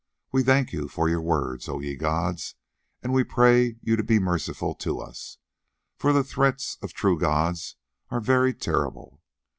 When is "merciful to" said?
4.17-4.99